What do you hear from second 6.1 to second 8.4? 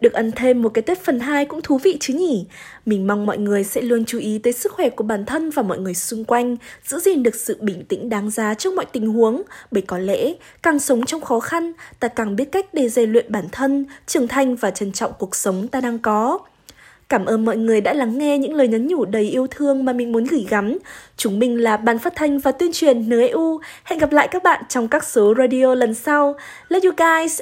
quanh, giữ gìn được sự bình tĩnh đáng